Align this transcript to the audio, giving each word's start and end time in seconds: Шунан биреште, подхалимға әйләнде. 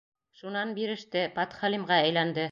Шунан 0.39 0.71
биреште, 0.79 1.21
подхалимға 1.37 2.01
әйләнде. 2.07 2.39